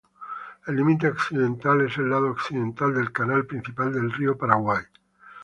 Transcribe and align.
El 0.65 0.77
límite 0.77 1.09
occidental 1.09 1.81
es 1.81 1.95
el 1.99 2.09
lado 2.09 2.31
occidental 2.31 2.91
del 2.95 3.11
canal 3.11 3.45
principal 3.45 3.93
del 3.93 4.11
río 4.11 4.35
Paraguay. 4.35 4.83